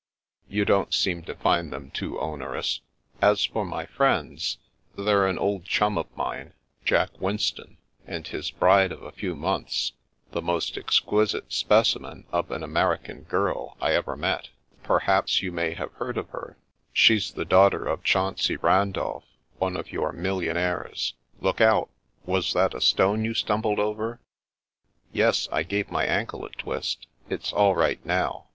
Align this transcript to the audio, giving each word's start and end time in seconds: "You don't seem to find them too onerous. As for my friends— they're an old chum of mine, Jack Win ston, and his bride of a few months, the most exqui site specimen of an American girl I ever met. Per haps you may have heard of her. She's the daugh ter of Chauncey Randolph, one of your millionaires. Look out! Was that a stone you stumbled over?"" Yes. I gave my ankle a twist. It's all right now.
"You 0.49 0.65
don't 0.65 0.95
seem 0.95 1.21
to 1.25 1.35
find 1.35 1.71
them 1.71 1.91
too 1.91 2.19
onerous. 2.19 2.79
As 3.21 3.45
for 3.45 3.63
my 3.63 3.85
friends— 3.85 4.57
they're 4.97 5.27
an 5.27 5.37
old 5.37 5.63
chum 5.65 5.95
of 5.95 6.07
mine, 6.17 6.53
Jack 6.83 7.11
Win 7.21 7.37
ston, 7.37 7.77
and 8.07 8.25
his 8.27 8.49
bride 8.49 8.91
of 8.91 9.03
a 9.03 9.11
few 9.11 9.35
months, 9.35 9.91
the 10.31 10.41
most 10.41 10.73
exqui 10.73 11.29
site 11.29 11.53
specimen 11.53 12.25
of 12.31 12.49
an 12.49 12.63
American 12.63 13.21
girl 13.25 13.77
I 13.79 13.93
ever 13.93 14.17
met. 14.17 14.49
Per 14.81 15.01
haps 15.01 15.43
you 15.43 15.51
may 15.51 15.75
have 15.75 15.91
heard 15.93 16.17
of 16.17 16.29
her. 16.29 16.57
She's 16.91 17.31
the 17.33 17.45
daugh 17.45 17.69
ter 17.69 17.85
of 17.85 18.03
Chauncey 18.03 18.55
Randolph, 18.55 19.25
one 19.59 19.77
of 19.77 19.91
your 19.91 20.11
millionaires. 20.11 21.13
Look 21.41 21.61
out! 21.61 21.91
Was 22.25 22.53
that 22.53 22.73
a 22.73 22.81
stone 22.81 23.23
you 23.23 23.35
stumbled 23.35 23.77
over?"" 23.77 24.19
Yes. 25.13 25.47
I 25.51 25.61
gave 25.61 25.91
my 25.91 26.05
ankle 26.05 26.43
a 26.43 26.49
twist. 26.49 27.05
It's 27.29 27.53
all 27.53 27.75
right 27.75 28.03
now. 28.03 28.45